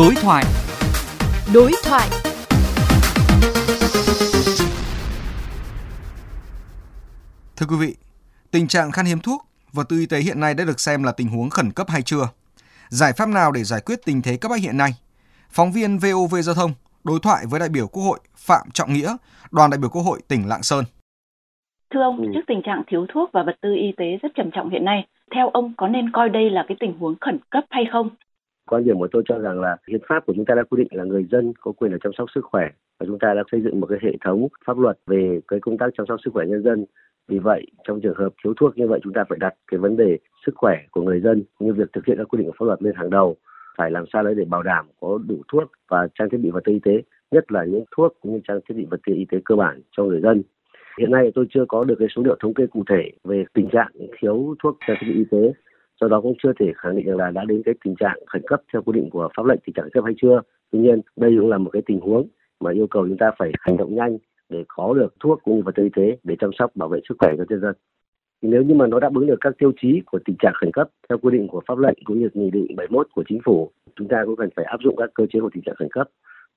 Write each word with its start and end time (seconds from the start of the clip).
Đối 0.00 0.14
thoại. 0.14 0.44
Đối 1.54 1.72
thoại. 1.84 2.08
Thưa 7.56 7.66
quý 7.66 7.76
vị, 7.80 7.96
tình 8.50 8.68
trạng 8.68 8.92
khan 8.92 9.06
hiếm 9.06 9.18
thuốc, 9.18 9.46
vật 9.72 9.88
tư 9.88 9.98
y 9.98 10.06
tế 10.06 10.18
hiện 10.18 10.40
nay 10.40 10.54
đã 10.54 10.64
được 10.64 10.80
xem 10.80 11.02
là 11.02 11.12
tình 11.12 11.28
huống 11.28 11.50
khẩn 11.50 11.70
cấp 11.72 11.88
hay 11.90 12.02
chưa? 12.02 12.28
Giải 12.88 13.12
pháp 13.16 13.28
nào 13.28 13.52
để 13.52 13.64
giải 13.64 13.80
quyết 13.86 13.98
tình 14.04 14.22
thế 14.22 14.36
cấp 14.36 14.50
bách 14.50 14.60
hiện 14.60 14.76
nay? 14.76 14.90
Phóng 15.50 15.72
viên 15.72 15.98
VOV 15.98 16.34
Giao 16.42 16.54
thông 16.54 16.72
đối 17.04 17.18
thoại 17.22 17.44
với 17.50 17.60
đại 17.60 17.68
biểu 17.68 17.86
Quốc 17.86 18.02
hội 18.02 18.18
Phạm 18.36 18.70
Trọng 18.72 18.92
Nghĩa, 18.92 19.16
đoàn 19.50 19.70
đại 19.70 19.78
biểu 19.78 19.90
Quốc 19.90 20.02
hội 20.02 20.20
tỉnh 20.28 20.48
Lạng 20.48 20.62
Sơn. 20.62 20.84
Thưa 21.94 22.02
ông, 22.02 22.32
trước 22.34 22.44
tình 22.46 22.62
trạng 22.64 22.82
thiếu 22.86 23.06
thuốc 23.14 23.30
và 23.32 23.42
vật 23.46 23.56
tư 23.60 23.74
y 23.74 23.92
tế 23.96 24.04
rất 24.22 24.28
trầm 24.34 24.50
trọng 24.50 24.70
hiện 24.70 24.84
nay, 24.84 25.06
theo 25.34 25.48
ông 25.48 25.72
có 25.76 25.88
nên 25.88 26.12
coi 26.12 26.28
đây 26.28 26.50
là 26.50 26.64
cái 26.68 26.76
tình 26.80 26.98
huống 26.98 27.14
khẩn 27.20 27.38
cấp 27.50 27.64
hay 27.70 27.84
không? 27.92 28.10
Quan 28.70 28.84
điểm 28.84 28.98
của 28.98 29.08
tôi 29.12 29.22
cho 29.28 29.38
rằng 29.38 29.60
là 29.60 29.76
hiến 29.88 30.00
pháp 30.08 30.26
của 30.26 30.32
chúng 30.36 30.44
ta 30.44 30.54
đã 30.54 30.62
quy 30.70 30.82
định 30.82 30.88
là 30.90 31.04
người 31.04 31.24
dân 31.30 31.52
có 31.60 31.72
quyền 31.72 31.92
được 31.92 31.98
chăm 32.02 32.12
sóc 32.18 32.28
sức 32.34 32.44
khỏe 32.44 32.68
và 32.98 33.06
chúng 33.06 33.18
ta 33.18 33.34
đã 33.34 33.42
xây 33.52 33.60
dựng 33.60 33.80
một 33.80 33.86
cái 33.86 33.98
hệ 34.02 34.12
thống 34.24 34.48
pháp 34.64 34.78
luật 34.78 34.98
về 35.06 35.40
cái 35.48 35.60
công 35.60 35.78
tác 35.78 35.86
chăm 35.96 36.06
sóc 36.06 36.20
sức 36.24 36.30
khỏe 36.34 36.46
nhân 36.46 36.62
dân. 36.62 36.84
Vì 37.28 37.38
vậy, 37.38 37.66
trong 37.84 38.00
trường 38.00 38.16
hợp 38.16 38.28
thiếu 38.44 38.54
thuốc 38.56 38.78
như 38.78 38.88
vậy, 38.88 39.00
chúng 39.02 39.12
ta 39.12 39.24
phải 39.28 39.38
đặt 39.40 39.54
cái 39.70 39.78
vấn 39.78 39.96
đề 39.96 40.18
sức 40.46 40.52
khỏe 40.54 40.78
của 40.90 41.02
người 41.02 41.20
dân 41.20 41.42
như 41.60 41.72
việc 41.72 41.92
thực 41.92 42.06
hiện 42.06 42.18
các 42.18 42.28
quy 42.28 42.38
định 42.38 42.46
của 42.46 42.56
pháp 42.58 42.66
luật 42.66 42.82
lên 42.82 42.94
hàng 42.94 43.10
đầu. 43.10 43.36
Phải 43.78 43.90
làm 43.90 44.04
sao 44.12 44.22
đấy 44.22 44.34
để 44.34 44.44
bảo 44.44 44.62
đảm 44.62 44.86
có 45.00 45.18
đủ 45.28 45.42
thuốc 45.52 45.70
và 45.88 46.08
trang 46.14 46.30
thiết 46.30 46.38
bị 46.38 46.50
vật 46.50 46.64
tư 46.64 46.72
y 46.72 46.78
tế, 46.78 47.02
nhất 47.30 47.52
là 47.52 47.64
những 47.64 47.84
thuốc 47.96 48.16
cũng 48.20 48.32
như 48.32 48.40
trang 48.48 48.60
thiết 48.68 48.74
bị 48.74 48.86
vật 48.90 49.00
tư 49.06 49.14
y 49.14 49.24
tế 49.30 49.38
cơ 49.44 49.56
bản 49.56 49.80
cho 49.96 50.04
người 50.04 50.20
dân. 50.20 50.42
Hiện 50.98 51.10
nay 51.10 51.32
tôi 51.34 51.46
chưa 51.50 51.64
có 51.68 51.84
được 51.84 51.94
cái 51.98 52.08
số 52.16 52.22
liệu 52.22 52.36
thống 52.40 52.54
kê 52.54 52.66
cụ 52.66 52.84
thể 52.90 53.10
về 53.24 53.44
tình 53.54 53.68
trạng 53.72 53.90
thiếu 54.20 54.54
thuốc 54.62 54.78
trang 54.86 54.96
thiết 55.00 55.06
bị 55.08 55.14
y 55.14 55.24
tế 55.30 55.52
do 56.00 56.08
đó 56.08 56.20
cũng 56.20 56.34
chưa 56.42 56.52
thể 56.60 56.72
khẳng 56.76 56.96
định 56.96 57.06
rằng 57.06 57.16
là 57.16 57.30
đã 57.30 57.44
đến 57.44 57.62
cái 57.64 57.74
tình 57.84 57.94
trạng 58.00 58.18
khẩn 58.26 58.42
cấp 58.46 58.62
theo 58.72 58.82
quy 58.82 58.92
định 58.92 59.10
của 59.10 59.28
pháp 59.36 59.46
lệnh, 59.46 59.58
tình 59.66 59.72
trạng 59.74 59.84
khẩn 59.84 59.92
cấp 59.92 60.04
hay 60.04 60.14
chưa. 60.22 60.40
Tuy 60.72 60.78
nhiên, 60.78 61.00
đây 61.16 61.36
cũng 61.40 61.48
là 61.48 61.58
một 61.58 61.70
cái 61.72 61.82
tình 61.86 62.00
huống 62.00 62.28
mà 62.60 62.72
yêu 62.72 62.86
cầu 62.86 63.08
chúng 63.08 63.18
ta 63.18 63.30
phải 63.38 63.52
hành 63.60 63.76
động 63.76 63.94
nhanh 63.94 64.18
để 64.48 64.64
có 64.68 64.94
được 64.94 65.14
thuốc 65.20 65.40
cũng 65.44 65.56
như 65.56 65.62
vật 65.62 65.72
tư 65.74 65.82
y 65.82 65.90
tế 65.96 66.16
để 66.22 66.36
chăm 66.40 66.50
sóc, 66.58 66.76
bảo 66.76 66.88
vệ 66.88 67.00
sức 67.08 67.14
khỏe 67.18 67.34
cho 67.36 67.44
nhân 67.48 67.60
dân. 67.60 67.74
Nếu 68.42 68.62
như 68.62 68.74
mà 68.74 68.86
nó 68.86 69.00
đáp 69.00 69.14
ứng 69.14 69.26
được 69.26 69.38
các 69.40 69.52
tiêu 69.58 69.72
chí 69.80 70.00
của 70.06 70.18
tình 70.24 70.36
trạng 70.38 70.52
khẩn 70.60 70.70
cấp 70.72 70.88
theo 71.08 71.18
quy 71.18 71.38
định 71.38 71.48
của 71.48 71.62
pháp 71.68 71.78
lệnh 71.78 71.98
cũng 72.04 72.20
như 72.20 72.28
nghị 72.34 72.50
định 72.50 72.66
71 72.76 73.06
của 73.14 73.24
chính 73.28 73.40
phủ, 73.44 73.70
chúng 73.96 74.08
ta 74.08 74.22
cũng 74.26 74.36
cần 74.36 74.50
phải 74.56 74.64
áp 74.64 74.80
dụng 74.84 74.96
các 74.96 75.10
cơ 75.14 75.26
chế 75.32 75.40
của 75.40 75.50
tình 75.54 75.62
trạng 75.62 75.74
khẩn 75.78 75.88
cấp 75.90 76.08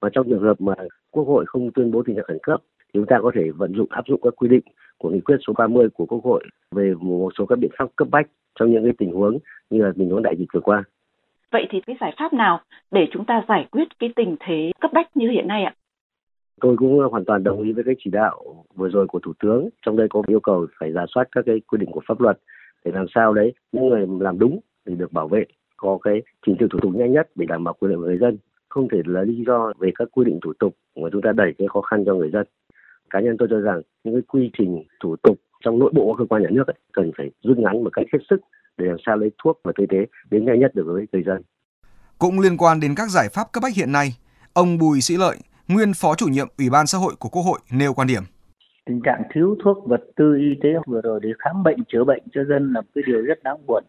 và 0.04 0.10
trong 0.14 0.30
trường 0.30 0.44
hợp 0.44 0.62
mà 0.62 0.74
quốc 1.12 1.24
hội 1.24 1.46
không 1.48 1.72
tuyên 1.72 1.92
bố 1.92 2.04
tình 2.06 2.16
trạng 2.16 2.26
khẩn 2.26 2.38
cấp 2.44 2.62
thì 2.80 2.92
chúng 2.94 3.06
ta 3.06 3.20
có 3.22 3.32
thể 3.36 3.42
vận 3.56 3.74
dụng 3.74 3.88
áp 3.90 4.04
dụng 4.08 4.22
các 4.24 4.34
quy 4.36 4.48
định 4.50 4.64
của 4.98 5.10
nghị 5.10 5.20
quyết 5.20 5.36
số 5.48 5.54
30 5.58 5.88
của 5.94 6.06
quốc 6.06 6.24
hội 6.24 6.44
về 6.72 6.94
một 7.00 7.32
số 7.38 7.46
các 7.46 7.60
biện 7.60 7.72
pháp 7.78 7.86
cấp 7.96 8.08
bách 8.12 8.28
trong 8.60 8.72
những 8.72 8.84
cái 8.84 8.94
tình 8.98 9.12
huống 9.12 9.38
như 9.70 9.82
là 9.84 9.92
tình 9.98 10.10
huống 10.10 10.24
đại 10.24 10.36
dịch 10.38 10.46
vừa 10.54 10.60
qua. 10.60 10.84
Vậy 11.52 11.68
thì 11.70 11.82
cái 11.88 11.96
giải 12.02 12.16
pháp 12.20 12.34
nào 12.34 12.62
để 12.92 13.08
chúng 13.12 13.26
ta 13.26 13.46
giải 13.48 13.68
quyết 13.72 13.88
cái 14.00 14.10
tình 14.16 14.36
thế 14.40 14.72
cấp 14.82 14.92
bách 14.94 15.18
như 15.18 15.30
hiện 15.30 15.48
nay 15.48 15.64
ạ? 15.64 15.76
Tôi 16.62 16.78
cũng 16.78 17.00
hoàn 17.12 17.26
toàn 17.26 17.44
đồng 17.44 17.62
ý 17.62 17.72
với 17.72 17.84
cái 17.84 17.96
chỉ 18.04 18.10
đạo 18.12 18.66
vừa 18.76 18.90
rồi 18.90 19.08
của 19.08 19.20
Thủ 19.20 19.34
tướng. 19.40 19.70
Trong 19.86 19.98
đây 19.98 20.08
có 20.10 20.24
yêu 20.28 20.40
cầu 20.40 20.68
phải 20.80 20.92
giả 20.92 21.06
soát 21.16 21.28
các 21.32 21.46
cái 21.46 21.60
quy 21.68 21.78
định 21.78 21.92
của 21.92 22.02
pháp 22.08 22.22
luật 22.22 22.40
để 22.86 22.92
làm 22.96 23.06
sao 23.16 23.34
đấy 23.34 23.54
những 23.72 23.90
người 23.90 24.08
làm 24.20 24.40
đúng 24.40 24.60
thì 24.88 24.96
được 24.96 25.14
bảo 25.14 25.28
vệ, 25.28 25.46
có 25.78 25.98
cái 26.02 26.22
trình 26.46 26.56
tự 26.60 26.68
thủ 26.72 26.80
tục 26.82 26.96
nhanh 26.96 27.12
nhất 27.12 27.30
để 27.36 27.46
đảm 27.46 27.64
bảo 27.64 27.74
quyền 27.74 27.92
lợi 27.92 27.98
của 27.98 28.06
người 28.06 28.18
dân. 28.18 28.38
Không 28.74 28.88
thể 28.90 29.02
là 29.06 29.22
lý 29.22 29.44
do 29.48 29.74
về 29.80 29.92
các 29.96 30.08
quy 30.12 30.26
định 30.26 30.40
thủ 30.44 30.54
tục 30.60 30.76
mà 30.96 31.10
chúng 31.12 31.22
ta 31.22 31.32
đẩy 31.32 31.54
cái 31.58 31.68
khó 31.68 31.82
khăn 31.82 32.04
cho 32.06 32.14
người 32.14 32.30
dân. 32.34 32.48
Cá 33.10 33.20
nhân 33.20 33.36
tôi 33.40 33.48
cho 33.52 33.60
rằng 33.60 33.82
những 34.04 34.14
cái 34.14 34.22
quy 34.28 34.52
trình 34.58 34.84
thủ 35.04 35.16
tục 35.24 35.38
trong 35.66 35.80
nội 35.80 35.92
bộ 35.96 36.16
cơ 36.18 36.26
quan 36.30 36.42
nhà 36.42 36.50
nước 36.52 36.68
ấy, 36.68 36.76
cần 36.94 37.12
phải 37.18 37.32
rút 37.44 37.58
ngắn 37.58 37.84
một 37.84 37.90
cách 37.94 38.06
hết 38.14 38.20
sức 38.30 38.42
để 38.78 38.86
làm 38.86 38.98
sao 39.06 39.18
lấy 39.18 39.32
thuốc 39.44 39.60
và 39.64 39.72
y 39.78 39.86
tế 39.90 39.98
đến 40.32 40.46
nhanh 40.46 40.60
nhất 40.60 40.76
được 40.76 40.84
với 40.88 41.06
người 41.12 41.24
dân. 41.24 41.42
Cũng 42.20 42.40
liên 42.40 42.58
quan 42.58 42.80
đến 42.80 42.96
các 42.96 43.10
giải 43.10 43.28
pháp 43.34 43.44
cấp 43.54 43.64
bách 43.64 43.76
hiện 43.76 43.92
nay, 43.92 44.08
ông 44.54 44.78
Bùi 44.78 45.02
Sĩ 45.02 45.18
Lợi, 45.18 45.38
nguyên 45.68 45.92
phó 45.96 46.16
chủ 46.16 46.28
nhiệm 46.28 46.48
Ủy 46.58 46.70
ban 46.70 46.88
xã 46.88 46.98
hội 46.98 47.14
của 47.20 47.30
Quốc 47.30 47.44
hội 47.44 47.60
nêu 47.72 47.94
quan 47.94 48.08
điểm. 48.08 48.24
Tình 48.86 49.02
trạng 49.02 49.22
thiếu 49.34 49.56
thuốc 49.64 49.78
vật 49.88 50.02
tư 50.16 50.36
y 50.36 50.56
tế 50.64 50.70
vừa 50.88 51.02
rồi 51.02 51.20
để 51.24 51.30
khám 51.40 51.64
bệnh 51.64 51.84
chữa 51.88 52.04
bệnh 52.04 52.24
cho 52.34 52.44
dân 52.44 52.74
là 52.74 52.82
một 52.82 52.88
cái 52.96 53.04
điều 53.08 53.22
rất 53.22 53.44
đáng 53.44 53.66
buồn. 53.68 53.84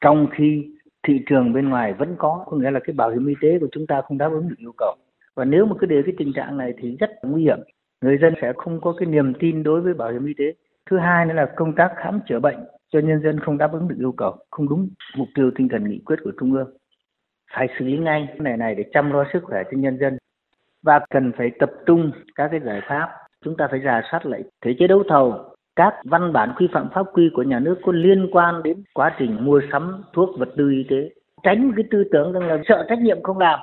Trong 0.00 0.26
khi 0.38 0.64
thị 1.06 1.20
trường 1.26 1.52
bên 1.52 1.68
ngoài 1.68 1.92
vẫn 1.92 2.14
có, 2.18 2.44
có 2.46 2.56
nghĩa 2.56 2.70
là 2.70 2.80
cái 2.80 2.94
bảo 2.94 3.10
hiểm 3.10 3.26
y 3.26 3.34
tế 3.40 3.58
của 3.58 3.68
chúng 3.72 3.86
ta 3.86 4.02
không 4.08 4.18
đáp 4.18 4.28
ứng 4.32 4.48
được 4.48 4.58
yêu 4.58 4.72
cầu. 4.78 4.94
Và 5.34 5.44
nếu 5.44 5.66
mà 5.66 5.76
cứ 5.80 5.86
để 5.86 6.02
cái 6.06 6.14
tình 6.18 6.32
trạng 6.32 6.56
này 6.56 6.74
thì 6.78 6.96
rất 7.00 7.10
nguy 7.22 7.42
hiểm. 7.42 7.58
Người 8.00 8.18
dân 8.22 8.34
sẽ 8.42 8.52
không 8.56 8.80
có 8.80 8.94
cái 8.98 9.06
niềm 9.06 9.32
tin 9.38 9.62
đối 9.62 9.80
với 9.80 9.94
bảo 9.94 10.12
hiểm 10.12 10.26
y 10.26 10.34
tế 10.38 10.44
thứ 10.90 10.98
hai 10.98 11.26
nữa 11.26 11.34
là 11.34 11.46
công 11.56 11.74
tác 11.74 11.92
khám 11.96 12.20
chữa 12.28 12.40
bệnh 12.40 12.58
cho 12.92 12.98
nhân 12.98 13.22
dân 13.22 13.40
không 13.40 13.58
đáp 13.58 13.72
ứng 13.72 13.88
được 13.88 13.96
yêu 13.98 14.12
cầu 14.12 14.36
không 14.50 14.68
đúng 14.68 14.88
mục 15.16 15.28
tiêu 15.34 15.50
tinh 15.56 15.68
thần 15.68 15.90
nghị 15.90 15.98
quyết 16.04 16.16
của 16.24 16.32
trung 16.40 16.52
ương 16.52 16.76
phải 17.52 17.68
xử 17.78 17.84
lý 17.84 17.98
ngay 17.98 18.26
cái 18.28 18.38
này 18.38 18.56
này 18.56 18.74
để 18.74 18.84
chăm 18.92 19.12
lo 19.12 19.24
sức 19.32 19.40
khỏe 19.44 19.62
cho 19.70 19.78
nhân 19.78 19.98
dân 20.00 20.18
và 20.82 21.00
cần 21.10 21.32
phải 21.36 21.50
tập 21.58 21.70
trung 21.86 22.10
các 22.34 22.48
cái 22.50 22.60
giải 22.60 22.80
pháp 22.88 23.08
chúng 23.44 23.56
ta 23.56 23.68
phải 23.70 23.80
rà 23.84 24.02
soát 24.10 24.26
lại 24.26 24.42
thể 24.64 24.74
chế 24.78 24.86
đấu 24.86 25.02
thầu 25.08 25.51
các 25.76 25.94
văn 26.04 26.32
bản 26.32 26.52
quy 26.56 26.68
phạm 26.72 26.88
pháp 26.94 27.06
quy 27.12 27.30
của 27.34 27.42
nhà 27.42 27.58
nước 27.58 27.78
có 27.82 27.92
liên 27.92 28.28
quan 28.32 28.62
đến 28.62 28.82
quá 28.94 29.14
trình 29.18 29.36
mua 29.40 29.60
sắm 29.72 30.02
thuốc 30.12 30.38
vật 30.38 30.48
tư 30.56 30.70
y 30.70 30.84
tế. 30.90 31.10
Tránh 31.42 31.72
cái 31.76 31.84
tư 31.90 32.04
tưởng 32.12 32.32
rằng 32.32 32.42
là 32.42 32.58
sợ 32.68 32.86
trách 32.88 32.98
nhiệm 32.98 33.22
không 33.22 33.38
làm. 33.38 33.60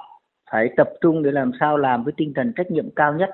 Phải 0.52 0.70
tập 0.78 0.90
trung 1.02 1.24
để 1.24 1.31
làm 1.31 1.52
sao 1.59 1.78
làm 1.78 2.03
với 2.03 2.14
tinh 2.18 2.34
thần 2.36 2.53
trách 2.56 2.72
nhiệm 2.72 2.90
cao 2.96 3.14
nhất, 3.14 3.30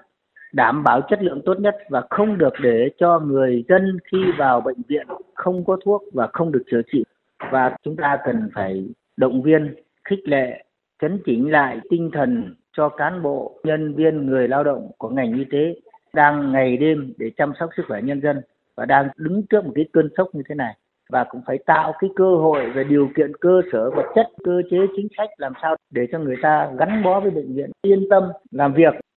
đảm 0.53 0.83
bảo 0.83 1.01
chất 1.01 1.21
lượng 1.21 1.41
tốt 1.45 1.59
nhất 1.59 1.75
và 1.89 2.03
không 2.09 2.37
được 2.37 2.53
để 2.61 2.89
cho 2.97 3.19
người 3.19 3.63
dân 3.69 3.97
khi 4.11 4.17
vào 4.37 4.61
bệnh 4.61 4.81
viện 4.87 5.07
không 5.33 5.65
có 5.65 5.77
thuốc 5.85 6.03
và 6.13 6.27
không 6.33 6.51
được 6.51 6.63
chữa 6.71 6.81
trị. 6.91 7.03
Và 7.51 7.75
chúng 7.83 7.95
ta 7.95 8.17
cần 8.25 8.49
phải 8.53 8.87
động 9.17 9.41
viên, 9.41 9.75
khích 10.09 10.27
lệ, 10.27 10.63
chấn 11.01 11.19
chỉnh 11.25 11.51
lại 11.51 11.79
tinh 11.89 12.09
thần 12.13 12.55
cho 12.77 12.89
cán 12.89 13.21
bộ, 13.21 13.59
nhân 13.63 13.93
viên, 13.93 14.25
người 14.25 14.47
lao 14.47 14.63
động 14.63 14.91
của 14.97 15.09
ngành 15.09 15.33
y 15.33 15.43
tế 15.51 15.75
đang 16.13 16.51
ngày 16.51 16.77
đêm 16.77 17.13
để 17.17 17.31
chăm 17.37 17.53
sóc 17.59 17.69
sức 17.77 17.83
khỏe 17.87 18.01
nhân 18.01 18.21
dân 18.21 18.41
và 18.77 18.85
đang 18.85 19.09
đứng 19.17 19.43
trước 19.49 19.65
một 19.65 19.71
cái 19.75 19.85
cơn 19.93 20.09
sốc 20.17 20.27
như 20.33 20.41
thế 20.49 20.55
này. 20.55 20.75
Và 21.09 21.23
cũng 21.23 21.41
phải 21.47 21.57
tạo 21.65 21.93
cái 21.99 22.09
cơ 22.15 22.35
hội 22.35 22.69
về 22.69 22.83
điều 22.83 23.09
kiện 23.15 23.31
cơ 23.37 23.61
sở 23.71 23.89
vật 23.89 24.05
chất, 24.15 24.27
cơ 24.43 24.61
chế 24.71 24.77
chính 24.95 25.07
sách 25.17 25.29
làm 25.37 25.53
sao 25.61 25.75
để 25.91 26.07
cho 26.11 26.19
người 26.19 26.35
ta 26.41 26.71
gắn 26.79 27.03
bó 27.03 27.19
với 27.19 27.31
bệnh 27.31 27.55
viện, 27.55 27.71
yên 27.81 28.09
tâm 28.09 28.23
làm 28.51 28.73
việc. 28.73 28.93